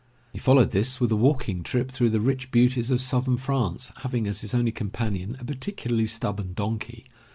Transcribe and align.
He 0.33 0.39
followed 0.39 0.71
this 0.71 0.99
with 0.99 1.11
a 1.11 1.15
walking 1.15 1.61
trip 1.61 1.91
through 1.91 2.09
the 2.09 2.19
rich 2.19 2.49
beauties 2.49 2.89
of 2.89 3.01
Southern 3.01 3.37
France, 3.37 3.91
having 3.97 4.25
as 4.25 4.41
his 4.41 4.55
only 4.55 4.71
companion 4.71 5.37
a 5.39 5.45
particularly 5.45 6.07
stubborn 6.07 6.53
donkey. 6.53 7.05